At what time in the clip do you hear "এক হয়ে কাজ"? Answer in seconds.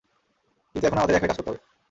1.15-1.37